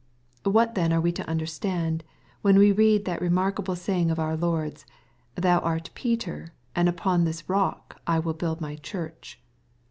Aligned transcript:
What 0.45 0.73
then 0.73 0.91
are 0.91 0.99
we 0.99 1.11
to 1.11 1.29
understand, 1.29 2.03
when 2.41 2.57
we 2.57 2.71
read 2.71 3.05
that 3.05 3.21
remarkable 3.21 3.75
saying 3.75 4.09
of 4.09 4.17
our 4.17 4.35
Lord's," 4.35 4.83
Thou 5.35 5.59
art 5.59 5.91
Peter, 5.93 6.55
and 6.75 6.89
upon 6.89 7.23
this 7.23 7.47
rock 7.47 8.01
I 8.07 8.17
will 8.17 8.33
build 8.33 8.59
my 8.61 8.77
Church 8.77 9.39